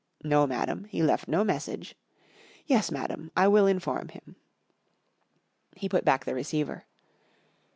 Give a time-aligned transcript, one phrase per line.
[0.23, 1.93] No, madam, lie left no message.
[2.65, 3.29] Yes, madam,!
[3.37, 4.35] will inform him,/'
[5.75, 6.85] He put hack the receiver.